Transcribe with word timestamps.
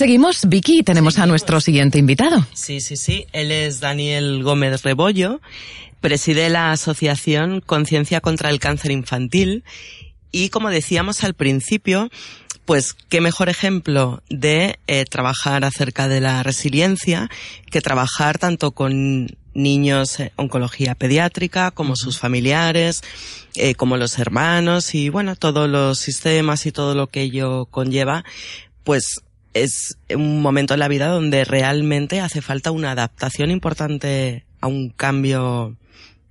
Seguimos, 0.00 0.48
Vicky, 0.48 0.78
y 0.78 0.82
tenemos 0.82 1.18
a 1.18 1.26
nuestro 1.26 1.60
siguiente 1.60 1.98
invitado. 1.98 2.46
Sí, 2.54 2.80
sí, 2.80 2.96
sí. 2.96 3.26
Él 3.34 3.52
es 3.52 3.80
Daniel 3.80 4.42
Gómez 4.42 4.82
Rebollo, 4.82 5.42
preside 6.00 6.48
la 6.48 6.72
asociación 6.72 7.60
Conciencia 7.60 8.22
contra 8.22 8.48
el 8.48 8.60
Cáncer 8.60 8.92
Infantil. 8.92 9.62
Y 10.32 10.48
como 10.48 10.70
decíamos 10.70 11.22
al 11.22 11.34
principio, 11.34 12.08
pues 12.64 12.94
qué 13.10 13.20
mejor 13.20 13.50
ejemplo 13.50 14.22
de 14.30 14.78
eh, 14.86 15.04
trabajar 15.04 15.66
acerca 15.66 16.08
de 16.08 16.22
la 16.22 16.42
resiliencia 16.42 17.28
que 17.70 17.82
trabajar 17.82 18.38
tanto 18.38 18.70
con 18.70 19.36
niños 19.52 20.18
en 20.18 20.32
oncología 20.36 20.94
pediátrica 20.94 21.72
como 21.72 21.94
sus 21.94 22.18
familiares, 22.18 23.02
eh, 23.54 23.74
como 23.74 23.98
los 23.98 24.18
hermanos 24.18 24.94
y 24.94 25.10
bueno, 25.10 25.36
todos 25.36 25.68
los 25.68 25.98
sistemas 25.98 26.64
y 26.64 26.72
todo 26.72 26.94
lo 26.94 27.08
que 27.08 27.20
ello 27.20 27.66
conlleva, 27.66 28.24
pues 28.82 29.20
es 29.54 29.98
un 30.14 30.42
momento 30.42 30.74
en 30.74 30.80
la 30.80 30.88
vida 30.88 31.08
donde 31.08 31.44
realmente 31.44 32.20
hace 32.20 32.40
falta 32.40 32.70
una 32.70 32.92
adaptación 32.92 33.50
importante 33.50 34.44
a 34.60 34.66
un 34.66 34.90
cambio 34.90 35.76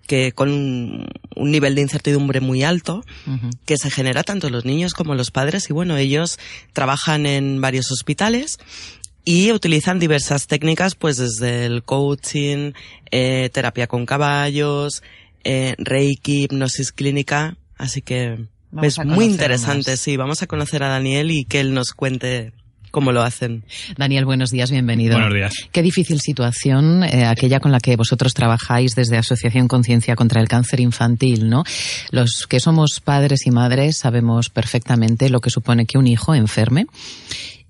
que 0.08 0.32
con 0.32 0.52
un, 0.52 1.08
nivel 1.36 1.76
de 1.76 1.82
incertidumbre 1.82 2.41
muy 2.41 2.63
alto 2.63 3.05
que 3.66 3.77
se 3.77 3.91
genera 3.91 4.24
tanto 4.24 4.50
los 4.50 4.66
niños 4.66 4.94
como 4.94 5.13
los 5.13 5.32
padres. 5.32 5.70
Y 5.70 5.74
bueno 5.74 5.98
ellos 5.98 6.40
trabajan 6.74 7.26
en 7.26 7.62
varios 7.62 7.91
hospitales 7.91 8.58
y 9.24 9.52
utilizan 9.52 9.99
diversas 9.99 10.48
técnicas 10.48 10.96
pues 10.96 11.18
desde 11.18 11.66
el 11.66 11.84
coaching 11.84 12.72
eh, 13.12 13.49
terapia 13.54 13.86
con 13.86 14.05
caballos 14.05 15.04
eh, 15.44 15.76
reiki 15.77 16.46
hipnosis 16.46 16.91
clínica. 16.91 17.58
Así 17.77 18.02
que 18.02 18.48
es 18.82 19.05
muy 19.05 19.26
interesante 19.26 19.96
sí 19.96 20.18
vamos 20.18 20.41
a 20.41 20.48
conocer 20.48 20.84
a 20.84 20.90
Daniel 20.90 21.30
y 21.32 21.46
que 21.46 21.60
él 21.60 21.74
nos 21.74 21.91
cuente 21.91 22.52
cómo 22.91 23.11
lo 23.11 23.21
hacen. 23.21 23.63
Daniel, 23.98 24.25
buenos 24.25 24.52
días, 24.52 24.71
bienvenido. 24.71 25.16
Buenos 25.16 25.34
días. 25.34 25.53
Qué 25.71 25.81
difícil 25.81 26.20
situación, 26.20 27.03
eh, 27.03 27.25
aquella 27.25 27.59
con 27.59 27.71
la 27.71 27.79
que 27.79 27.96
vosotros 27.96 28.34
trabajáis 28.34 28.96
desde 28.96 29.18
Asociación 29.18 29.68
Conciencia 29.68 30.15
contra 30.15 30.41
el 30.41 30.48
Cáncer 30.48 30.79
Infantil, 30.79 31.49
¿no? 31.49 31.63
Los 32.12 32.46
que 32.48 32.59
somos 32.59 32.99
padres 33.04 33.46
y 33.46 33.51
madres 33.51 33.98
sabemos 33.98 34.49
perfectamente 34.49 35.29
lo 35.29 35.40
que 35.40 35.49
supone 35.49 35.85
que 35.85 35.98
un 35.98 36.07
hijo 36.07 36.35
enferme. 36.35 36.87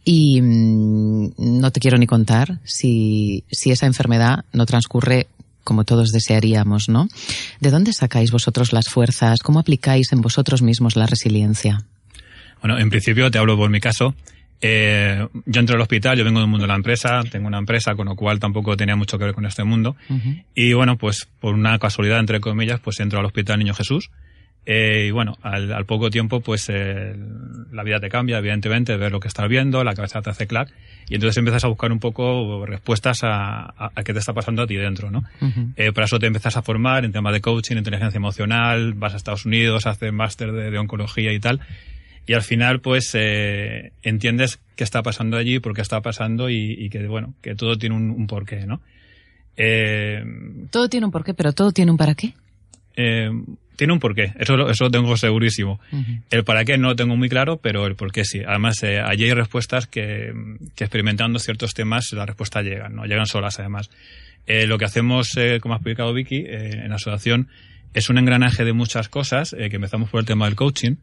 Y 0.03 0.41
mm, 0.41 1.33
no 1.37 1.71
te 1.71 1.79
quiero 1.79 1.97
ni 1.97 2.07
contar 2.07 2.59
si, 2.63 3.43
si 3.51 3.71
esa 3.71 3.85
enfermedad 3.85 4.45
no 4.53 4.65
transcurre 4.65 5.27
como 5.63 5.83
todos 5.83 6.11
desearíamos, 6.11 6.89
¿no? 6.89 7.07
¿De 7.59 7.69
dónde 7.69 7.93
sacáis 7.93 8.31
vosotros 8.31 8.73
las 8.73 8.87
fuerzas? 8.87 9.41
¿Cómo 9.41 9.59
aplicáis 9.59 10.11
en 10.13 10.21
vosotros 10.21 10.63
mismos 10.63 10.95
la 10.95 11.05
resiliencia? 11.05 11.85
Bueno, 12.61 12.79
en 12.79 12.89
principio 12.89 13.29
te 13.29 13.37
hablo 13.37 13.55
por 13.55 13.69
mi 13.69 13.79
caso. 13.79 14.15
Eh, 14.61 15.25
yo 15.45 15.59
entro 15.59 15.75
al 15.75 15.81
hospital, 15.81 16.17
yo 16.17 16.25
vengo 16.25 16.39
del 16.39 16.49
mundo 16.49 16.63
de 16.63 16.67
la 16.67 16.75
empresa, 16.75 17.21
tengo 17.29 17.47
una 17.47 17.59
empresa, 17.59 17.95
con 17.95 18.07
lo 18.07 18.15
cual 18.15 18.39
tampoco 18.39 18.75
tenía 18.75 18.95
mucho 18.95 19.17
que 19.17 19.25
ver 19.25 19.33
con 19.33 19.45
este 19.45 19.63
mundo. 19.63 19.95
Y 20.53 20.73
bueno, 20.73 20.97
pues 20.97 21.29
por 21.39 21.53
una 21.53 21.77
casualidad, 21.79 22.19
entre 22.19 22.39
comillas, 22.39 22.79
pues 22.79 22.99
entro 22.99 23.19
al 23.19 23.25
hospital 23.25 23.59
Niño 23.59 23.73
Jesús. 23.73 24.09
Eh, 24.65 25.05
y 25.07 25.11
bueno, 25.11 25.37
al, 25.41 25.85
poco 25.85 26.11
tiempo, 26.11 26.41
pues 26.41 26.69
eh, 26.69 27.15
la 27.71 27.83
vida 27.83 27.99
te 27.99 28.09
cambia, 28.09 28.37
evidentemente, 28.37 28.97
ver 28.97 29.11
lo 29.11 29.19
que 29.19 29.29
estás 29.29 29.47
viendo, 29.47 29.83
la 29.83 29.95
cabeza 29.95 30.21
te 30.21 30.29
hace 30.29 30.45
clac, 30.45 30.69
y 31.07 31.15
entonces 31.15 31.37
empiezas 31.37 31.63
a 31.63 31.69
buscar 31.69 31.91
un 31.91 31.99
poco 31.99 32.65
respuestas 32.67 33.21
a, 33.23 33.91
qué 34.05 34.13
te 34.13 34.19
está 34.19 34.33
pasando 34.33 34.61
a 34.61 34.67
ti 34.67 34.75
dentro, 34.75 35.09
¿no? 35.09 35.23
para 35.95 36.05
eso 36.05 36.19
te 36.19 36.27
empiezas 36.27 36.55
a 36.55 36.61
formar 36.61 37.03
en 37.03 37.11
temas 37.11 37.33
de 37.33 37.41
coaching, 37.41 37.77
inteligencia 37.77 38.17
emocional, 38.17 38.93
vas 38.93 39.15
a 39.15 39.17
Estados 39.17 39.45
Unidos, 39.45 39.87
haces 39.87 40.13
máster 40.13 40.51
de, 40.51 40.69
de 40.69 40.77
oncología 40.77 41.33
y 41.33 41.39
tal, 41.39 41.61
y 42.29 42.35
al 42.35 42.43
final 42.43 42.79
pues 42.79 43.09
eh, 43.15 43.91
entiendes 44.03 44.59
qué 44.75 44.83
está 44.83 45.01
pasando 45.01 45.35
allí, 45.35 45.57
por 45.57 45.73
qué 45.73 45.81
está 45.81 45.99
pasando 46.01 46.47
y, 46.47 46.87
que 46.91 47.07
bueno, 47.07 47.33
que 47.41 47.55
todo 47.55 47.75
tiene 47.75 47.95
un, 47.95 48.27
porqué, 48.27 48.67
¿no? 48.67 48.81
Eh, 49.57 50.23
todo 50.69 50.87
tiene 50.89 51.07
un 51.07 51.11
porqué, 51.11 51.33
pero 51.33 51.53
todo 51.53 51.71
tiene 51.71 51.89
un 51.89 51.97
para 51.97 52.13
qué. 52.13 52.35
Eh, 52.95 53.31
tiene 53.75 53.93
un 53.93 53.99
porqué, 53.99 54.33
eso, 54.37 54.69
eso 54.69 54.83
lo 54.83 54.91
tengo 54.91 55.17
segurísimo. 55.17 55.79
El 56.29 56.43
para 56.43 56.65
qué 56.65 56.77
no 56.77 56.89
lo 56.89 56.95
tengo 56.95 57.15
muy 57.15 57.29
claro, 57.29 57.57
pero 57.57 57.87
el 57.87 57.95
porqué 57.95 58.23
sí. 58.23 58.41
Además, 58.45 58.83
allí 58.83 59.23
hay 59.23 59.33
respuestas 59.33 59.87
que, 59.87 60.31
que, 60.75 60.83
experimentando 60.83 61.39
ciertos 61.39 61.73
temas 61.73 62.11
las 62.13 62.27
respuestas 62.27 62.63
llegan, 62.63 62.95
¿no? 62.95 63.05
Llegan 63.05 63.25
solas 63.25 63.59
además. 63.59 63.89
lo 64.45 64.77
que 64.77 64.85
hacemos, 64.85 65.31
como 65.61 65.73
ha 65.73 65.77
explicado 65.77 66.13
Vicky, 66.13 66.45
en 66.45 66.89
la 66.89 66.95
asociación, 66.97 67.49
es 67.93 68.09
un 68.09 68.17
engranaje 68.17 68.63
de 68.63 68.73
muchas 68.73 69.09
cosas, 69.09 69.55
que 69.57 69.75
empezamos 69.75 70.09
por 70.09 70.19
el 70.19 70.25
tema 70.25 70.45
del 70.45 70.55
coaching, 70.55 70.95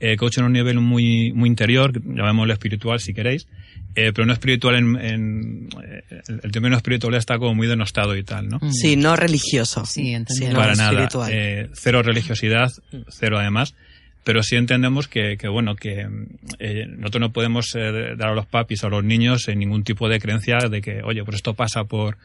eh, 0.00 0.16
coaching 0.16 0.42
a 0.42 0.46
un 0.46 0.52
nivel 0.52 0.80
muy, 0.80 1.32
muy 1.32 1.48
interior, 1.48 1.92
llamémoslo 1.92 2.52
espiritual 2.52 2.98
si 2.98 3.14
queréis, 3.14 3.46
eh, 3.94 4.12
pero 4.12 4.26
no 4.26 4.32
espiritual 4.32 4.74
en, 4.74 4.96
en 4.96 5.68
eh, 5.84 6.02
el 6.42 6.50
término 6.50 6.76
espiritual 6.76 7.14
está 7.14 7.38
como 7.38 7.54
muy 7.54 7.68
denostado 7.68 8.16
y 8.16 8.24
tal, 8.24 8.48
¿no? 8.48 8.58
Mm. 8.60 8.72
Sí, 8.72 8.96
no 8.96 9.14
religioso. 9.14 9.84
Sí, 9.86 10.12
entendemos. 10.12 10.56
Para 10.56 10.74
nada. 10.74 11.08
Eh, 11.30 11.68
cero 11.74 12.02
religiosidad, 12.02 12.68
cero 13.08 13.38
además. 13.38 13.74
Pero 14.24 14.42
sí 14.42 14.56
entendemos 14.56 15.08
que, 15.08 15.36
que 15.36 15.48
bueno, 15.48 15.74
que 15.74 16.06
eh, 16.58 16.86
nosotros 16.86 17.20
no 17.20 17.32
podemos 17.32 17.72
dar 17.72 18.28
a 18.28 18.34
los 18.34 18.46
papis 18.46 18.84
o 18.84 18.86
a 18.86 18.90
los 18.90 19.04
niños 19.04 19.48
ningún 19.48 19.82
tipo 19.82 20.08
de 20.08 20.20
creencia 20.20 20.58
de 20.70 20.80
que, 20.80 21.02
oye, 21.02 21.24
pues 21.24 21.36
esto 21.36 21.54
pasa 21.54 21.84
por 21.84 22.18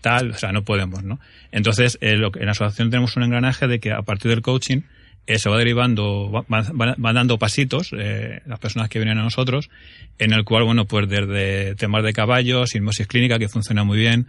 tal, 0.00 0.30
o 0.30 0.38
sea, 0.38 0.52
no 0.52 0.64
podemos, 0.64 1.02
¿no? 1.04 1.20
Entonces, 1.50 1.98
lo 2.00 2.32
que, 2.32 2.40
en 2.40 2.46
la 2.46 2.52
asociación 2.52 2.90
tenemos 2.90 3.16
un 3.16 3.24
engranaje 3.24 3.68
de 3.68 3.80
que 3.80 3.92
a 3.92 4.02
partir 4.02 4.30
del 4.30 4.40
coaching, 4.40 4.80
eh, 5.26 5.38
se 5.38 5.48
va 5.48 5.56
derivando, 5.56 6.44
van, 6.48 7.14
dando 7.14 7.38
pasitos 7.38 7.90
eh, 7.96 8.40
las 8.46 8.58
personas 8.58 8.88
que 8.88 8.98
vienen 8.98 9.18
a 9.18 9.22
nosotros, 9.22 9.70
en 10.18 10.32
el 10.32 10.44
cual, 10.44 10.64
bueno, 10.64 10.86
pues 10.86 11.08
desde 11.08 11.76
temas 11.76 12.02
de 12.02 12.12
caballos, 12.12 12.74
hipnosis 12.74 13.06
clínica, 13.06 13.38
que 13.38 13.48
funciona 13.48 13.84
muy 13.84 13.98
bien, 13.98 14.26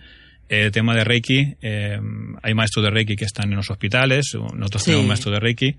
eh, 0.50 0.70
tema 0.72 0.94
de 0.94 1.04
Reiki, 1.04 1.56
eh, 1.62 2.00
hay 2.44 2.54
maestros 2.54 2.86
de 2.86 2.92
Reiki 2.92 3.16
que 3.16 3.26
están 3.26 3.50
en 3.50 3.56
los 3.56 3.72
hospitales, 3.72 4.36
nosotros 4.54 4.84
tenemos 4.84 5.08
maestros 5.08 5.34
de 5.34 5.40
Reiki, 5.40 5.76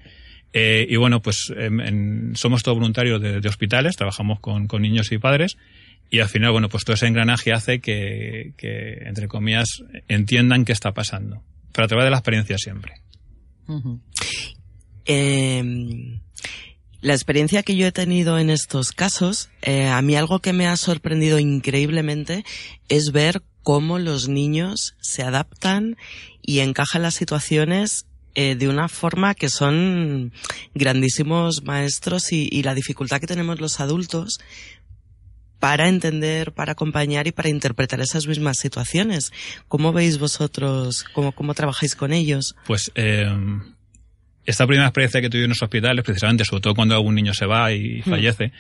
eh, 0.57 0.87
y 0.89 0.95
bueno, 0.95 1.21
pues 1.21 1.53
em, 1.57 2.35
somos 2.37 2.63
todos 2.63 2.79
voluntarios 2.79 3.21
de, 3.21 3.49
hospitales, 3.49 3.97
trabajamos 3.97 4.39
con, 4.39 4.69
niños 4.81 5.11
y 5.11 5.19
padres, 5.19 5.59
y 6.11 6.21
al 6.21 6.29
final, 6.29 6.53
bueno, 6.53 6.69
pues 6.69 6.85
todo 6.85 6.95
ese 6.95 7.09
engranaje 7.09 7.53
hace 7.53 7.81
que, 7.81 8.55
entre 9.05 9.27
comillas, 9.27 9.83
entiendan 10.07 10.65
qué 10.65 10.71
está 10.73 10.93
pasando, 10.93 11.43
pero 11.73 11.87
a 11.87 11.89
través 11.89 12.05
de 12.05 12.11
la 12.11 12.19
experiencia 12.19 12.57
siempre. 12.57 12.95
Eh, 15.07 16.21
la 17.01 17.13
experiencia 17.13 17.65
que 17.65 17.77
yo 17.77 17.89
he 17.89 17.93
tenido 17.93 18.39
en 18.39 18.49
estos 18.49 18.93
casos, 18.93 19.51
eh, 19.61 19.89
a 19.89 20.01
mí 20.03 20.15
algo 20.15 20.39
que 20.39 20.53
me 20.53 20.69
ha 20.69 20.77
sorprendido 20.77 21.41
increíblemente 21.41 22.45
es 22.89 23.11
ver 23.13 23.43
cómo 23.63 23.99
los 23.99 24.29
niños 24.29 24.95
se 25.01 25.25
adaptan 25.25 25.97
y 26.41 26.61
encajan 26.61 27.03
las 27.03 27.15
situaciones 27.15 28.07
eh, 28.35 28.55
de 28.57 28.69
una 28.69 28.89
forma 28.89 29.35
que 29.35 29.49
son 29.49 30.33
grandísimos 30.75 31.63
maestros 31.65 32.33
y, 32.33 32.49
y, 32.51 32.63
la 32.63 32.75
dificultad 32.75 33.21
que 33.21 33.27
tenemos 33.27 33.61
los 33.61 33.81
adultos 33.81 34.39
para 35.65 35.89
entender, 35.89 36.53
para 36.53 36.73
acompañar 36.73 37.27
y 37.27 37.33
para 37.33 37.49
interpretar 37.49 37.99
esas 38.01 38.27
mismas 38.27 38.59
situaciones. 38.59 39.33
¿Cómo 39.67 39.95
veis 39.95 40.19
vosotros, 40.19 41.05
cómo, 41.15 41.33
cómo 41.33 41.55
trabajáis 41.55 41.97
con 41.97 42.13
ellos? 42.13 42.55
Pues 42.67 42.93
eh, 42.95 43.27
esta 44.45 44.67
primera 44.67 44.89
experiencia 44.89 45.23
que 45.23 45.31
tuve 45.31 45.45
en 45.45 45.49
los 45.49 45.63
hospitales, 45.63 46.05
precisamente, 46.05 46.45
sobre 46.45 46.61
todo 46.61 46.75
cuando 46.75 46.95
algún 46.95 47.15
niño 47.15 47.33
se 47.33 47.47
va 47.47 47.73
y 47.73 48.01
hmm. 48.01 48.11
fallece, 48.11 48.53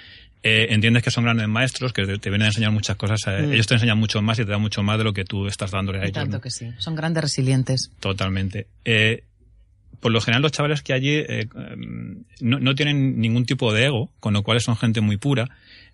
eh, 0.42 0.68
entiendes 0.70 1.02
que 1.02 1.10
son 1.10 1.24
grandes 1.24 1.46
maestros, 1.46 1.92
que 1.92 2.06
te, 2.06 2.30
vienen 2.30 2.46
a 2.46 2.46
enseñar 2.46 2.70
muchas 2.70 2.96
cosas. 2.96 3.20
Hmm. 3.26 3.52
Ellos 3.52 3.66
te 3.66 3.74
enseñan 3.74 3.98
mucho 3.98 4.22
más 4.22 4.38
y 4.38 4.44
te 4.46 4.50
dan 4.50 4.62
mucho 4.62 4.82
más 4.82 4.96
de 4.96 5.04
lo 5.04 5.12
que 5.12 5.24
tú 5.24 5.46
estás 5.46 5.72
dándole 5.72 5.98
a 5.98 6.02
ellos. 6.04 6.14
Tanto 6.14 6.40
que 6.40 6.50
sí. 6.50 6.70
Son 6.78 6.94
grandes 6.94 7.22
resilientes. 7.22 7.90
Totalmente. 8.00 8.66
Eh, 8.84 9.24
por 10.00 10.12
lo 10.12 10.20
general, 10.20 10.42
los 10.42 10.52
chavales 10.52 10.82
que 10.82 10.92
allí 10.92 11.14
eh, 11.14 11.48
no, 12.40 12.58
no, 12.58 12.74
tienen 12.74 13.20
ningún 13.20 13.44
tipo 13.44 13.72
de 13.72 13.86
ego, 13.86 14.10
con 14.20 14.34
lo 14.34 14.42
cual 14.42 14.60
son 14.60 14.76
gente 14.76 15.00
muy 15.00 15.16
pura. 15.16 15.48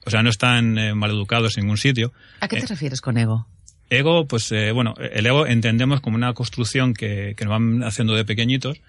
O 0.05 0.11
sea, 0.11 0.22
no 0.22 0.31
están 0.31 0.78
eh, 0.78 0.94
mal 0.94 1.11
educados 1.11 1.56
en 1.56 1.65
ningún 1.65 1.77
sitio. 1.77 2.12
¿A 2.41 2.49
qué 2.49 2.60
te 2.60 2.66
refieres 2.66 3.00
con 3.00 3.19
ego? 3.19 3.47
Ego, 3.91 4.27
pues 4.28 4.54
bueno, 4.72 4.95
el 4.98 5.27
ego 5.27 5.47
entendemos 5.47 6.01
como 6.01 6.16
una 6.16 6.33
construcción 6.33 6.95
que, 6.95 7.34
que 7.36 7.45
nos 7.45 7.51
van 7.51 7.83
haciendo 7.83 8.15
de 8.15 8.24
pequeñitos 8.24 8.80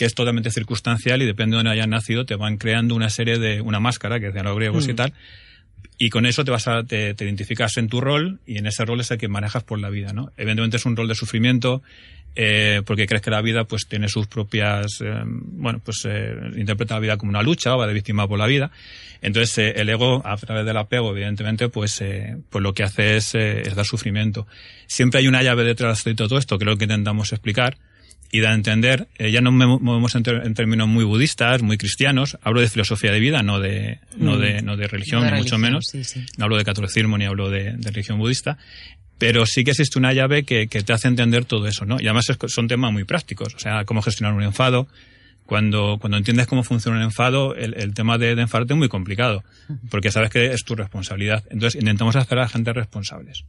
que 0.00 0.06
es 0.06 0.14
totalmente 0.14 0.50
circunstancial 0.50 1.20
y 1.20 1.26
depende 1.26 1.54
de 1.54 1.56
dónde 1.58 1.72
hayas 1.72 1.86
nacido, 1.86 2.24
te 2.24 2.34
van 2.34 2.56
creando 2.56 2.94
una 2.94 3.10
serie 3.10 3.38
de, 3.38 3.60
una 3.60 3.80
máscara, 3.80 4.18
que 4.18 4.28
decían 4.28 4.46
los 4.46 4.56
griegos 4.56 4.88
y 4.88 4.94
mm. 4.94 4.96
tal, 4.96 5.12
y 5.98 6.08
con 6.08 6.24
eso 6.24 6.42
te 6.42 6.50
vas 6.50 6.66
a, 6.68 6.82
te, 6.84 7.10
identificas 7.10 7.76
en 7.76 7.88
tu 7.88 8.00
rol 8.00 8.40
y 8.46 8.56
en 8.56 8.66
ese 8.66 8.86
rol 8.86 9.00
es 9.00 9.10
el 9.10 9.18
que 9.18 9.28
manejas 9.28 9.62
por 9.62 9.78
la 9.78 9.90
vida, 9.90 10.14
¿no? 10.14 10.32
Evidentemente 10.38 10.78
es 10.78 10.86
un 10.86 10.96
rol 10.96 11.06
de 11.06 11.14
sufrimiento, 11.14 11.82
eh, 12.36 12.82
porque 12.86 13.06
crees 13.06 13.22
que 13.22 13.30
la 13.30 13.42
vida 13.42 13.64
pues 13.64 13.86
tiene 13.88 14.08
sus 14.08 14.26
propias, 14.26 15.00
eh, 15.00 15.22
bueno, 15.24 15.80
pues 15.84 16.06
eh, 16.08 16.34
interpreta 16.56 16.94
la 16.94 17.00
vida 17.00 17.16
como 17.16 17.30
una 17.30 17.42
lucha 17.42 17.74
va 17.74 17.86
de 17.86 17.92
víctima 17.92 18.28
por 18.28 18.38
la 18.38 18.46
vida. 18.46 18.70
Entonces 19.22 19.74
el 19.76 19.88
ego, 19.88 20.22
a 20.24 20.36
través 20.36 20.64
del 20.64 20.76
apego, 20.76 21.10
evidentemente, 21.10 21.68
pues, 21.68 22.02
pues 22.48 22.62
lo 22.62 22.72
que 22.72 22.84
hace 22.84 23.16
es, 23.16 23.34
es 23.34 23.74
dar 23.74 23.84
sufrimiento. 23.84 24.46
Siempre 24.86 25.20
hay 25.20 25.28
una 25.28 25.42
llave 25.42 25.62
detrás 25.62 26.04
de 26.04 26.14
todo 26.14 26.38
esto, 26.38 26.56
que 26.56 26.64
es 26.64 26.66
lo 26.66 26.78
que 26.78 26.84
intentamos 26.84 27.30
explicar, 27.32 27.76
y 28.32 28.40
da 28.40 28.50
a 28.50 28.54
entender, 28.54 29.08
ya 29.18 29.40
no 29.40 29.50
me 29.50 29.66
movemos 29.66 30.14
en, 30.14 30.22
términos 30.54 30.88
muy 30.88 31.04
budistas, 31.04 31.62
muy 31.62 31.76
cristianos, 31.76 32.38
hablo 32.42 32.60
de 32.60 32.68
filosofía 32.68 33.12
de 33.12 33.18
vida, 33.18 33.42
no 33.42 33.58
de, 33.58 33.98
no 34.16 34.38
de, 34.38 34.62
mm. 34.62 34.64
no 34.64 34.76
de 34.76 34.86
religión, 34.86 35.26
ni 35.26 35.36
mucho 35.36 35.58
menos, 35.58 35.92
no 36.38 36.44
hablo 36.44 36.56
de 36.56 36.64
catolicismo 36.64 37.18
ni 37.18 37.24
hablo 37.24 37.50
de, 37.50 37.72
religión 37.72 38.18
budista, 38.18 38.56
pero 39.20 39.44
sí 39.44 39.64
que 39.64 39.72
existe 39.72 39.98
una 39.98 40.14
llave 40.14 40.44
que, 40.44 40.66
que, 40.66 40.82
te 40.82 40.94
hace 40.94 41.06
entender 41.06 41.44
todo 41.44 41.66
eso, 41.66 41.84
¿no? 41.84 42.00
Y 42.00 42.06
además 42.06 42.24
son 42.46 42.68
temas 42.68 42.90
muy 42.90 43.04
prácticos, 43.04 43.54
o 43.54 43.58
sea, 43.58 43.84
cómo 43.84 44.00
gestionar 44.00 44.32
un 44.34 44.42
enfado, 44.42 44.88
cuando, 45.44 45.98
cuando 46.00 46.16
entiendes 46.16 46.46
cómo 46.46 46.64
funciona 46.64 46.96
un 46.96 47.02
enfado, 47.02 47.54
el, 47.54 47.74
el 47.74 47.92
tema 47.92 48.16
de, 48.16 48.34
de 48.34 48.40
enfadarte 48.40 48.72
es 48.72 48.78
muy 48.78 48.88
complicado, 48.88 49.44
porque 49.90 50.10
sabes 50.10 50.30
que 50.30 50.46
es 50.54 50.64
tu 50.64 50.74
responsabilidad. 50.74 51.44
Entonces 51.50 51.78
intentamos 51.78 52.16
hacer 52.16 52.38
a 52.38 52.42
la 52.42 52.48
gente 52.48 52.72
responsables. 52.72 53.44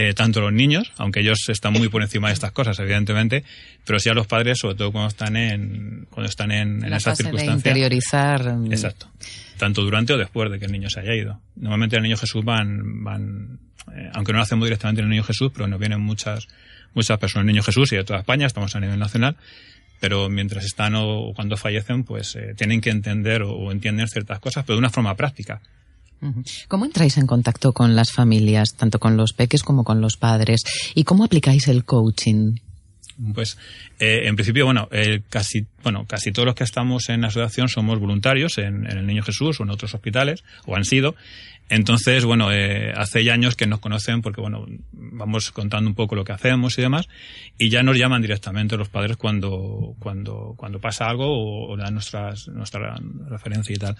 Eh, 0.00 0.14
tanto 0.14 0.40
los 0.40 0.52
niños, 0.52 0.92
aunque 0.96 1.18
ellos 1.18 1.48
están 1.48 1.72
muy 1.72 1.88
por 1.88 2.02
encima 2.02 2.28
de 2.28 2.34
estas 2.34 2.52
cosas, 2.52 2.78
evidentemente, 2.78 3.42
pero 3.84 3.98
sí 3.98 4.08
a 4.08 4.14
los 4.14 4.28
padres, 4.28 4.58
sobre 4.60 4.76
todo 4.76 4.92
cuando 4.92 5.08
están 5.08 5.36
en, 5.36 6.06
cuando 6.08 6.30
están 6.30 6.52
en, 6.52 6.84
en 6.84 6.92
esa 6.92 7.16
circunstancia. 7.16 7.72
interiorizar. 7.72 8.54
Mm. 8.54 8.70
Exacto. 8.70 9.10
Tanto 9.56 9.82
durante 9.82 10.12
o 10.12 10.16
después 10.16 10.52
de 10.52 10.60
que 10.60 10.66
el 10.66 10.70
niño 10.70 10.88
se 10.88 11.00
haya 11.00 11.16
ido. 11.16 11.40
Normalmente 11.56 11.96
el 11.96 12.04
niño 12.04 12.16
Jesús 12.16 12.44
van, 12.44 13.02
van 13.02 13.58
eh, 13.92 14.08
aunque 14.14 14.30
no 14.30 14.36
lo 14.38 14.44
hacemos 14.44 14.66
directamente 14.66 15.00
en 15.00 15.06
el 15.06 15.10
niño 15.10 15.24
Jesús, 15.24 15.50
pero 15.52 15.66
nos 15.66 15.80
vienen 15.80 16.00
muchas, 16.00 16.46
muchas 16.94 17.18
personas. 17.18 17.48
El 17.48 17.54
niño 17.54 17.64
Jesús 17.64 17.90
y 17.90 17.96
de 17.96 18.04
toda 18.04 18.20
España, 18.20 18.46
estamos 18.46 18.76
a 18.76 18.78
nivel 18.78 19.00
nacional, 19.00 19.34
pero 19.98 20.28
mientras 20.28 20.64
están 20.64 20.94
o 20.94 21.32
cuando 21.34 21.56
fallecen, 21.56 22.04
pues 22.04 22.36
eh, 22.36 22.54
tienen 22.56 22.80
que 22.80 22.90
entender 22.90 23.42
o, 23.42 23.50
o 23.50 23.72
entienden 23.72 24.06
ciertas 24.06 24.38
cosas, 24.38 24.64
pero 24.64 24.76
de 24.76 24.78
una 24.78 24.90
forma 24.90 25.16
práctica. 25.16 25.60
¿Cómo 26.68 26.84
entráis 26.84 27.16
en 27.16 27.26
contacto 27.26 27.72
con 27.72 27.94
las 27.94 28.12
familias, 28.12 28.74
tanto 28.76 28.98
con 28.98 29.16
los 29.16 29.32
peques 29.32 29.62
como 29.62 29.84
con 29.84 30.00
los 30.00 30.16
padres? 30.16 30.62
¿Y 30.94 31.04
cómo 31.04 31.24
aplicáis 31.24 31.68
el 31.68 31.84
coaching? 31.84 32.56
Pues 33.34 33.58
eh, 33.98 34.22
en 34.24 34.36
principio, 34.36 34.64
bueno, 34.64 34.88
casi, 35.28 35.66
bueno, 35.82 36.06
casi 36.06 36.30
todos 36.30 36.46
los 36.46 36.54
que 36.54 36.62
estamos 36.62 37.08
en 37.08 37.22
la 37.22 37.28
asociación 37.28 37.68
somos 37.68 37.98
voluntarios 37.98 38.58
en, 38.58 38.86
el 38.86 39.06
Niño 39.06 39.24
Jesús 39.24 39.58
o 39.58 39.64
en 39.64 39.70
otros 39.70 39.94
hospitales, 39.94 40.44
o 40.66 40.76
han 40.76 40.84
sido. 40.84 41.16
Entonces, 41.68 42.24
bueno, 42.24 42.50
eh, 42.52 42.92
hace 42.96 43.24
ya 43.24 43.34
años 43.34 43.56
que 43.56 43.66
nos 43.66 43.80
conocen 43.80 44.22
porque, 44.22 44.40
bueno, 44.40 44.66
vamos 44.92 45.50
contando 45.50 45.90
un 45.90 45.96
poco 45.96 46.14
lo 46.14 46.24
que 46.24 46.32
hacemos 46.32 46.78
y 46.78 46.82
demás, 46.82 47.08
y 47.58 47.68
ya 47.70 47.82
nos 47.82 47.98
llaman 47.98 48.22
directamente 48.22 48.76
los 48.76 48.88
padres 48.88 49.16
cuando, 49.16 49.94
cuando, 49.98 50.54
cuando 50.56 50.80
pasa 50.80 51.06
algo 51.06 51.26
o, 51.26 51.72
o 51.72 51.76
dan 51.76 51.94
nuestras, 51.94 52.48
nuestra 52.48 52.98
referencia 53.28 53.74
y 53.74 53.78
tal. 53.78 53.96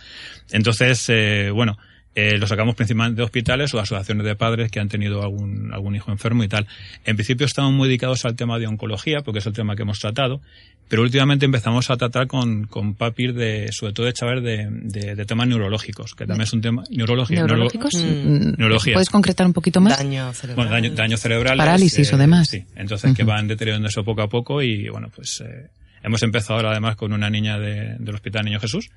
Entonces, 0.51 1.05
eh, 1.09 1.51
bueno, 1.53 1.77
eh, 2.21 2.37
lo 2.37 2.49
sacamos 2.49 2.75
principalmente 2.75 3.21
de 3.21 3.25
hospitales 3.25 3.73
o 3.75 3.79
asociaciones 3.79 4.27
de 4.27 4.35
padres 4.35 4.73
que 4.73 4.81
han 4.81 4.89
tenido 4.89 5.23
algún, 5.23 5.71
algún 5.73 5.95
hijo 5.95 6.11
enfermo 6.11 6.43
y 6.43 6.49
tal. 6.49 6.67
En 7.05 7.15
principio 7.15 7.47
estamos 7.47 7.73
muy 7.73 7.87
dedicados 7.87 8.25
al 8.25 8.35
tema 8.35 8.59
de 8.59 8.67
oncología, 8.67 9.21
porque 9.21 9.39
es 9.39 9.47
el 9.47 9.53
tema 9.53 9.77
que 9.77 9.83
hemos 9.83 10.01
tratado, 10.01 10.41
pero 10.89 11.03
últimamente 11.03 11.47
empezamos 11.47 11.91
a 11.91 11.97
tratar 11.97 12.27
con, 12.27 12.65
con 12.65 12.95
papis 12.95 13.37
de, 13.37 13.69
sobre 13.71 13.93
todo 13.93 14.07
de 14.07 14.13
chavales 14.15 14.43
de, 14.43 15.15
de, 15.15 15.25
temas 15.27 15.47
neurológicos, 15.47 16.17
que 16.17 16.27
también 16.27 16.43
es 16.43 16.53
un 16.53 16.61
tema, 16.61 16.83
neurología. 16.91 17.39
¿Neurológicos? 17.39 17.95
Mm. 17.95 18.57
neurología. 18.59 18.95
¿Puedes 18.95 19.11
concretar 19.11 19.47
un 19.47 19.53
poquito 19.53 19.81
más? 19.81 19.97
Daño 19.97 20.33
cerebral. 20.33 20.69
Bueno, 20.71 20.95
daño, 20.97 21.17
cerebral. 21.17 21.57
Parálisis 21.57 22.13
o 22.13 22.17
demás. 22.17 22.49
Sí, 22.49 22.65
entonces 22.75 23.15
que 23.15 23.23
van 23.23 23.47
deteriorándose 23.47 24.03
poco 24.03 24.23
a 24.23 24.29
poco 24.29 24.61
y 24.61 24.89
bueno, 24.89 25.09
pues, 25.15 25.41
eh, 25.43 25.69
Hemos 26.03 26.23
empezado 26.23 26.55
ahora 26.57 26.71
además 26.71 26.97
con 26.97 27.13
una 27.13 27.31
niña 27.31 27.59
de, 27.59 27.97
del 27.99 28.15
Hospital 28.15 28.45
Niño 28.45 28.61
Jesús 28.61 28.91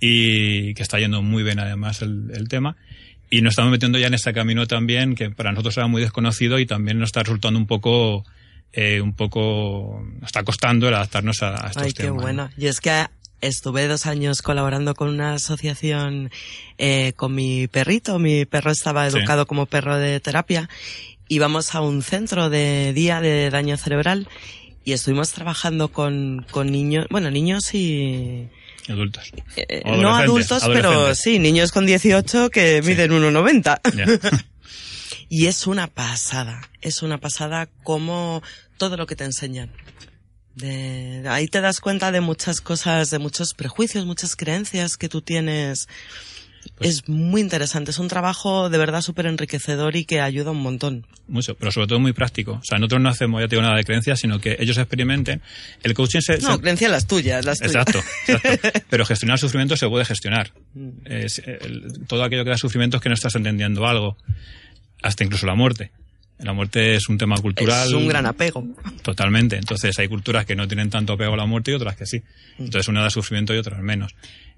y 0.00 0.74
que 0.74 0.82
está 0.82 0.98
yendo 0.98 1.22
muy 1.22 1.42
bien 1.42 1.58
además 1.58 2.02
el, 2.02 2.30
el, 2.34 2.48
tema. 2.48 2.76
Y 3.30 3.42
nos 3.42 3.52
estamos 3.52 3.72
metiendo 3.72 3.98
ya 3.98 4.06
en 4.06 4.14
ese 4.14 4.32
camino 4.32 4.66
también 4.66 5.14
que 5.14 5.30
para 5.30 5.50
nosotros 5.50 5.76
era 5.76 5.86
muy 5.88 6.02
desconocido 6.02 6.58
y 6.58 6.66
también 6.66 6.98
nos 6.98 7.08
está 7.08 7.22
resultando 7.22 7.58
un 7.58 7.66
poco, 7.66 8.24
eh, 8.72 9.00
un 9.00 9.14
poco, 9.14 10.04
nos 10.20 10.26
está 10.26 10.44
costando 10.44 10.88
el 10.88 10.94
adaptarnos 10.94 11.42
a, 11.42 11.66
a 11.66 11.68
estos 11.68 11.82
Ay, 11.82 11.92
temas. 11.92 12.12
qué 12.12 12.22
bueno. 12.22 12.50
Y 12.56 12.66
es 12.66 12.80
que 12.80 13.06
estuve 13.40 13.86
dos 13.86 14.06
años 14.06 14.42
colaborando 14.42 14.94
con 14.94 15.08
una 15.08 15.34
asociación 15.34 16.30
eh, 16.78 17.12
con 17.16 17.34
mi 17.34 17.66
perrito. 17.68 18.18
Mi 18.18 18.44
perro 18.44 18.70
estaba 18.70 19.06
educado 19.06 19.42
sí. 19.42 19.48
como 19.48 19.66
perro 19.66 19.96
de 19.96 20.20
terapia. 20.20 20.68
Íbamos 21.28 21.74
a 21.74 21.80
un 21.80 22.02
centro 22.02 22.50
de 22.50 22.92
día 22.92 23.20
de 23.20 23.50
daño 23.50 23.76
cerebral 23.76 24.28
y 24.86 24.92
estuvimos 24.92 25.32
trabajando 25.32 25.88
con, 25.88 26.46
con 26.52 26.70
niños, 26.70 27.06
bueno, 27.10 27.28
niños 27.28 27.74
y... 27.74 28.48
Adultos. 28.88 29.32
Eh, 29.56 29.82
no 29.84 30.14
adultos, 30.14 30.62
pero 30.64 31.12
sí, 31.16 31.40
niños 31.40 31.72
con 31.72 31.86
18 31.86 32.50
que 32.50 32.80
sí. 32.80 32.88
miden 32.88 33.10
1,90. 33.10 33.80
Yeah. 33.96 34.44
y 35.28 35.46
es 35.46 35.66
una 35.66 35.88
pasada, 35.88 36.60
es 36.82 37.02
una 37.02 37.18
pasada 37.18 37.68
como 37.82 38.44
todo 38.78 38.96
lo 38.96 39.08
que 39.08 39.16
te 39.16 39.24
enseñan. 39.24 39.72
De, 40.54 41.24
ahí 41.28 41.48
te 41.48 41.60
das 41.60 41.80
cuenta 41.80 42.12
de 42.12 42.20
muchas 42.20 42.60
cosas, 42.60 43.10
de 43.10 43.18
muchos 43.18 43.54
prejuicios, 43.54 44.06
muchas 44.06 44.36
creencias 44.36 44.96
que 44.96 45.08
tú 45.08 45.20
tienes 45.20 45.88
pues, 46.76 46.90
es 46.90 47.08
muy 47.08 47.40
interesante, 47.40 47.90
es 47.90 47.98
un 47.98 48.08
trabajo 48.08 48.68
de 48.70 48.78
verdad 48.78 49.00
súper 49.00 49.26
enriquecedor 49.26 49.96
y 49.96 50.04
que 50.04 50.20
ayuda 50.20 50.50
un 50.50 50.60
montón. 50.60 51.06
Mucho, 51.28 51.54
pero 51.56 51.72
sobre 51.72 51.86
todo 51.86 52.00
muy 52.00 52.12
práctico. 52.12 52.52
O 52.52 52.64
sea, 52.64 52.78
nosotros 52.78 53.00
no 53.00 53.08
hacemos, 53.08 53.40
ya 53.40 53.48
te 53.48 53.56
digo, 53.56 53.62
nada 53.62 53.76
de 53.76 53.84
creencias, 53.84 54.20
sino 54.20 54.40
que 54.40 54.56
ellos 54.58 54.78
experimenten. 54.78 55.42
El 55.82 55.94
coaching 55.94 56.20
se... 56.20 56.38
No, 56.38 56.54
se... 56.54 56.60
creencias 56.60 56.90
las 56.90 57.06
tuyas, 57.06 57.44
las 57.44 57.58
tuyas. 57.58 57.74
Exacto, 57.74 58.00
exacto. 58.28 58.80
Pero 58.90 59.04
gestionar 59.04 59.34
el 59.34 59.40
sufrimiento 59.40 59.76
se 59.76 59.88
puede 59.88 60.04
gestionar. 60.04 60.52
Es, 61.04 61.38
el, 61.38 62.06
todo 62.06 62.24
aquello 62.24 62.44
que 62.44 62.50
da 62.50 62.56
sufrimiento 62.56 62.96
es 62.98 63.02
que 63.02 63.08
no 63.08 63.14
estás 63.14 63.34
entendiendo 63.34 63.86
algo. 63.86 64.16
Hasta 65.02 65.24
incluso 65.24 65.46
la 65.46 65.54
muerte. 65.54 65.90
La 66.38 66.52
muerte 66.52 66.94
es 66.94 67.08
un 67.08 67.16
tema 67.16 67.36
cultural. 67.38 67.88
Es 67.88 67.94
un 67.94 68.08
gran 68.08 68.26
apego. 68.26 68.66
Totalmente. 69.02 69.56
Entonces 69.56 69.98
hay 69.98 70.08
culturas 70.08 70.44
que 70.44 70.54
no 70.54 70.68
tienen 70.68 70.90
tanto 70.90 71.14
apego 71.14 71.34
a 71.34 71.36
la 71.36 71.46
muerte 71.46 71.70
y 71.70 71.74
otras 71.74 71.96
que 71.96 72.06
sí. 72.06 72.22
Entonces 72.58 72.88
una 72.88 73.02
da 73.02 73.10
sufrimiento 73.10 73.54
y 73.54 73.58
otras 73.58 73.80
menos. 73.80 74.14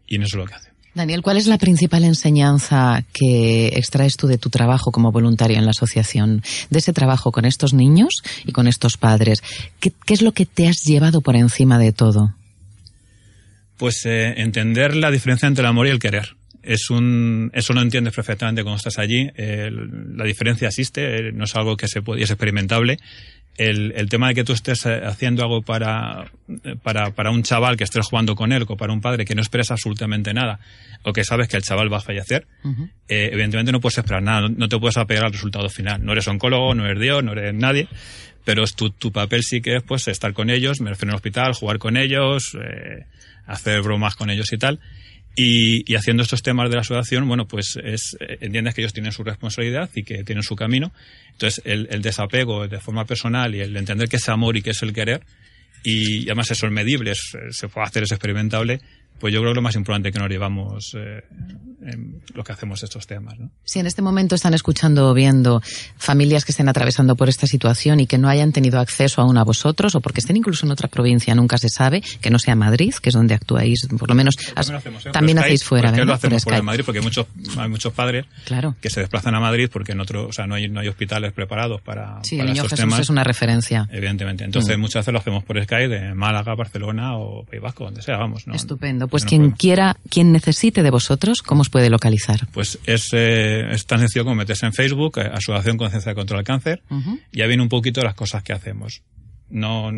Y 0.06 0.16
eso 0.16 0.26
es 0.26 0.34
lo 0.34 0.46
que 0.46 0.54
hace. 0.54 0.70
Daniel, 0.94 1.22
¿cuál 1.22 1.36
es 1.36 1.46
la 1.46 1.58
principal 1.58 2.04
enseñanza 2.04 3.04
que 3.12 3.68
extraes 3.68 4.16
tú 4.16 4.26
de 4.26 4.38
tu 4.38 4.50
trabajo 4.50 4.90
como 4.90 5.12
voluntario 5.12 5.56
en 5.56 5.64
la 5.64 5.70
asociación, 5.70 6.42
de 6.70 6.78
ese 6.78 6.92
trabajo 6.92 7.30
con 7.30 7.44
estos 7.44 7.72
niños 7.72 8.22
y 8.44 8.52
con 8.52 8.66
estos 8.66 8.96
padres? 8.96 9.42
¿Qué, 9.80 9.92
es 10.08 10.22
lo 10.22 10.32
que 10.32 10.46
te 10.46 10.66
has 10.66 10.82
llevado 10.84 11.20
por 11.20 11.36
encima 11.36 11.78
de 11.78 11.92
todo? 11.92 12.34
Pues 13.76 14.04
eh, 14.06 14.34
entender 14.38 14.96
la 14.96 15.10
diferencia 15.10 15.46
entre 15.46 15.62
el 15.62 15.68
amor 15.68 15.86
y 15.86 15.90
el 15.90 16.00
querer. 16.00 16.36
Es 16.68 16.90
un, 16.90 17.50
eso 17.54 17.72
lo 17.72 17.80
entiendes 17.80 18.14
perfectamente 18.14 18.62
cuando 18.62 18.76
estás 18.76 18.98
allí. 18.98 19.30
Eh, 19.36 19.70
la 20.14 20.24
diferencia 20.24 20.68
existe, 20.68 21.28
eh, 21.28 21.32
no 21.32 21.44
es 21.44 21.56
algo 21.56 21.76
que 21.76 21.88
se 21.88 22.02
puede, 22.02 22.22
es 22.22 22.30
experimentable 22.30 22.98
el, 23.58 23.92
el, 23.96 24.08
tema 24.08 24.28
de 24.28 24.34
que 24.36 24.44
tú 24.44 24.52
estés 24.52 24.86
haciendo 24.86 25.42
algo 25.42 25.62
para, 25.62 26.30
para, 26.82 27.10
para 27.10 27.30
un 27.32 27.42
chaval 27.42 27.76
que 27.76 27.84
estés 27.84 28.06
jugando 28.06 28.36
con 28.36 28.52
él 28.52 28.64
o 28.66 28.76
para 28.76 28.92
un 28.92 29.00
padre 29.00 29.24
que 29.24 29.34
no 29.34 29.42
esperes 29.42 29.70
absolutamente 29.72 30.32
nada 30.32 30.60
o 31.02 31.12
que 31.12 31.24
sabes 31.24 31.48
que 31.48 31.56
el 31.56 31.64
chaval 31.64 31.92
va 31.92 31.98
a 31.98 32.00
fallecer, 32.00 32.46
uh 32.62 32.68
-huh. 32.68 32.90
eh, 33.08 33.30
evidentemente 33.32 33.72
no 33.72 33.80
puedes 33.80 33.98
esperar 33.98 34.22
nada, 34.22 34.42
no, 34.42 34.48
no, 34.48 34.68
te 34.68 34.78
puedes 34.78 34.96
apegar 34.96 35.24
al 35.24 35.32
resultado 35.32 35.68
final. 35.68 36.04
No 36.04 36.12
eres 36.12 36.28
oncólogo, 36.28 36.74
no 36.74 36.84
eres 36.86 37.00
Dios, 37.00 37.22
no 37.24 37.32
eres 37.32 37.52
nadie, 37.52 37.88
pero 38.44 38.64
tu, 38.66 38.90
tu 38.90 39.10
papel 39.10 39.42
sí 39.42 39.60
que 39.60 39.76
es 39.76 39.82
pues 39.82 40.06
estar 40.06 40.32
con 40.32 40.50
ellos, 40.50 40.80
me 40.80 40.90
refiero 40.90 41.12
al 41.12 41.16
hospital, 41.16 41.52
jugar 41.54 41.78
con 41.78 41.96
ellos, 41.96 42.54
eh, 42.54 43.06
hacer 43.46 43.82
bromas 43.82 44.14
con 44.14 44.30
ellos 44.30 44.52
y 44.52 44.58
tal. 44.58 44.78
Y, 45.40 45.84
y, 45.90 45.94
haciendo 45.94 46.24
estos 46.24 46.42
temas 46.42 46.68
de 46.68 46.74
la 46.74 46.80
asociación, 46.80 47.28
bueno, 47.28 47.46
pues 47.46 47.78
es, 47.82 48.16
entiendes 48.18 48.74
que 48.74 48.80
ellos 48.80 48.92
tienen 48.92 49.12
su 49.12 49.22
responsabilidad 49.22 49.88
y 49.94 50.02
que 50.02 50.24
tienen 50.24 50.42
su 50.42 50.56
camino. 50.56 50.92
Entonces, 51.30 51.62
el, 51.64 51.86
el 51.92 52.02
desapego 52.02 52.66
de 52.66 52.80
forma 52.80 53.04
personal 53.04 53.54
y 53.54 53.60
el 53.60 53.76
entender 53.76 54.08
que 54.08 54.16
es 54.16 54.28
amor 54.28 54.56
y 54.56 54.62
que 54.62 54.70
es 54.70 54.82
el 54.82 54.92
querer, 54.92 55.22
y, 55.84 56.24
además 56.24 56.50
eso 56.50 56.66
es 56.66 56.72
medible, 56.72 57.12
es, 57.12 57.36
se 57.50 57.68
puede 57.68 57.86
hacer, 57.86 58.02
es 58.02 58.12
experimentable, 58.12 58.80
pues 59.18 59.32
yo 59.32 59.40
creo 59.40 59.52
que 59.52 59.56
lo 59.56 59.62
más 59.62 59.76
importante 59.76 60.12
que 60.12 60.18
nos 60.18 60.28
llevamos 60.28 60.94
eh, 60.96 61.22
en 61.82 62.22
lo 62.34 62.44
que 62.44 62.52
hacemos 62.52 62.82
estos 62.82 63.06
temas. 63.06 63.38
¿no? 63.38 63.50
Si 63.64 63.78
en 63.78 63.86
este 63.86 64.02
momento 64.02 64.34
están 64.34 64.54
escuchando 64.54 65.10
o 65.10 65.14
viendo 65.14 65.62
familias 65.96 66.44
que 66.44 66.52
estén 66.52 66.68
atravesando 66.68 67.16
por 67.16 67.28
esta 67.28 67.46
situación 67.46 68.00
y 68.00 68.06
que 68.06 68.18
no 68.18 68.28
hayan 68.28 68.52
tenido 68.52 68.80
acceso 68.80 69.22
aún 69.22 69.38
a 69.38 69.44
vosotros 69.44 69.94
o 69.94 70.00
porque 70.00 70.20
estén 70.20 70.36
incluso 70.36 70.66
en 70.66 70.72
otra 70.72 70.88
provincia, 70.88 71.34
nunca 71.34 71.58
se 71.58 71.68
sabe, 71.68 72.02
que 72.20 72.30
no 72.30 72.38
sea 72.38 72.54
Madrid, 72.54 72.94
que 73.00 73.10
es 73.10 73.14
donde 73.14 73.34
actuáis, 73.34 73.86
por 73.98 74.08
lo 74.08 74.14
menos 74.14 74.36
también, 74.36 74.76
hacemos, 74.76 75.06
¿eh? 75.06 75.10
también 75.12 75.38
hacéis 75.38 75.64
fuera. 75.64 75.90
¿verdad? 75.90 76.06
lo 76.06 76.14
hacemos 76.14 76.44
por, 76.44 76.54
por 76.54 76.62
Madrid? 76.62 76.84
Porque 76.84 77.00
muchos, 77.00 77.26
hay 77.56 77.68
muchos 77.68 77.92
padres 77.92 78.26
claro. 78.44 78.76
que 78.80 78.90
se 78.90 79.00
desplazan 79.00 79.34
a 79.34 79.40
Madrid 79.40 79.68
porque 79.72 79.92
en 79.92 80.00
otro, 80.00 80.28
o 80.28 80.32
sea, 80.32 80.46
no 80.46 80.54
hay, 80.54 80.68
no 80.68 80.80
hay 80.80 80.88
hospitales 80.88 81.32
preparados 81.32 81.80
para, 81.80 82.22
sí, 82.22 82.36
para 82.36 82.48
el 82.48 82.54
niño 82.54 82.62
estos 82.64 82.78
Jesús 82.78 82.90
temas. 82.90 83.00
es 83.00 83.10
una 83.10 83.24
referencia. 83.24 83.88
Evidentemente. 83.90 84.44
Entonces 84.44 84.76
mm. 84.76 84.80
muchas 84.80 85.02
veces 85.02 85.12
lo 85.12 85.18
hacemos 85.18 85.44
por 85.44 85.62
Skype 85.62 85.88
de 85.88 86.14
Málaga, 86.14 86.54
Barcelona 86.54 87.16
o 87.16 87.44
País 87.44 87.62
Vasco, 87.62 87.84
donde 87.84 88.02
sea, 88.02 88.16
vamos. 88.16 88.46
¿no? 88.46 88.54
Estupendo. 88.54 89.07
Pues 89.08 89.24
quien 89.24 89.50
quiera, 89.52 89.96
quien 90.10 90.32
necesite 90.32 90.82
de 90.82 90.90
vosotros, 90.90 91.42
¿cómo 91.42 91.62
os 91.62 91.70
puede 91.70 91.90
localizar? 91.90 92.46
Pues 92.52 92.78
es, 92.84 93.08
eh, 93.12 93.70
es 93.70 93.86
tan 93.86 94.00
sencillo 94.00 94.24
como 94.24 94.36
meterse 94.36 94.66
en 94.66 94.72
Facebook, 94.72 95.18
eh, 95.18 95.30
Asociación 95.32 95.76
Conciencia 95.76 96.14
contra 96.14 96.38
el 96.38 96.44
Cáncer, 96.44 96.82
uh 96.90 96.94
-huh. 96.96 97.20
ya 97.32 97.46
viene 97.46 97.62
un 97.62 97.68
poquito 97.68 98.02
las 98.02 98.14
cosas 98.14 98.42
que 98.42 98.52
hacemos. 98.52 99.02
No 99.50 99.90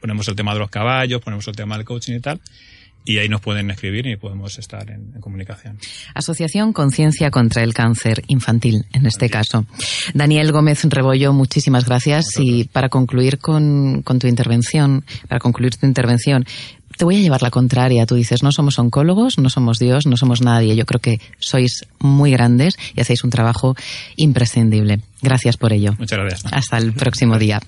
ponemos 0.00 0.26
el 0.28 0.34
tema 0.34 0.54
de 0.54 0.58
los 0.58 0.70
caballos, 0.70 1.20
ponemos 1.20 1.46
el 1.48 1.54
tema 1.54 1.76
del 1.76 1.84
coaching 1.84 2.14
y 2.14 2.20
tal. 2.20 2.40
y 3.04 3.18
ahí 3.18 3.28
nos 3.28 3.40
pueden 3.40 3.70
escribir 3.70 4.06
y 4.06 4.16
podemos 4.16 4.58
estar 4.58 4.90
en, 4.90 5.12
comunicación. 5.20 5.78
Asociación 6.14 6.72
Conciencia 6.72 7.30
contra 7.30 7.62
el 7.62 7.72
Cáncer 7.72 8.22
Infantil, 8.28 8.84
en 8.92 9.06
este 9.06 9.30
caso. 9.30 9.64
Daniel 10.14 10.52
Gómez 10.52 10.84
Rebollo, 10.84 11.32
muchísimas 11.32 11.86
gracias. 11.86 12.26
Y 12.38 12.64
para 12.64 12.88
concluir 12.88 13.38
con, 13.38 14.02
con 14.02 14.18
tu 14.18 14.26
intervención, 14.26 15.04
para 15.28 15.40
concluir 15.40 15.76
tu 15.76 15.86
intervención, 15.86 16.44
te 17.00 17.06
voy 17.06 17.16
a 17.16 17.20
llevar 17.20 17.40
la 17.40 17.50
contraria. 17.50 18.04
Tú 18.04 18.14
dices, 18.14 18.42
no 18.42 18.52
somos 18.52 18.78
oncólogos, 18.78 19.38
no 19.38 19.48
somos 19.48 19.78
Dios, 19.78 20.04
no 20.04 20.18
somos 20.18 20.42
nadie. 20.42 20.76
Yo 20.76 20.84
creo 20.84 21.00
que 21.00 21.18
sois 21.38 21.86
muy 21.98 22.30
grandes 22.30 22.76
y 22.94 23.00
hacéis 23.00 23.24
un 23.24 23.30
trabajo 23.30 23.74
imprescindible. 24.16 25.00
Gracias 25.22 25.56
por 25.56 25.72
ello. 25.72 25.94
Muchas 25.98 26.18
gracias. 26.18 26.52
Hasta 26.52 26.76
el 26.76 26.92
próximo 26.92 27.38
día. 27.38 27.62